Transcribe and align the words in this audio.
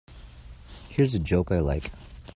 Here's 0.89 1.13
a 1.13 1.19
joke 1.19 1.51
I 1.51 1.59
like. 1.59 1.91